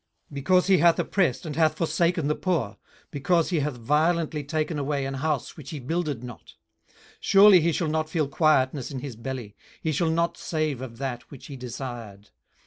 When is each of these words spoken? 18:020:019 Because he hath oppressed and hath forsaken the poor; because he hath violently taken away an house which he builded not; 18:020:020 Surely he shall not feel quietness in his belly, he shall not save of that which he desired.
18:020:019 0.31 0.33
Because 0.33 0.65
he 0.65 0.77
hath 0.79 0.97
oppressed 0.99 1.45
and 1.45 1.55
hath 1.55 1.77
forsaken 1.77 2.27
the 2.27 2.33
poor; 2.35 2.77
because 3.11 3.51
he 3.51 3.59
hath 3.59 3.77
violently 3.77 4.43
taken 4.43 4.79
away 4.79 5.05
an 5.05 5.13
house 5.13 5.55
which 5.55 5.69
he 5.69 5.79
builded 5.79 6.23
not; 6.23 6.55
18:020:020 6.87 6.95
Surely 7.19 7.61
he 7.61 7.71
shall 7.71 7.87
not 7.87 8.09
feel 8.09 8.27
quietness 8.27 8.89
in 8.89 8.97
his 9.01 9.15
belly, 9.15 9.55
he 9.79 9.91
shall 9.91 10.09
not 10.09 10.37
save 10.39 10.81
of 10.81 10.97
that 10.97 11.29
which 11.29 11.45
he 11.45 11.55
desired. 11.55 12.31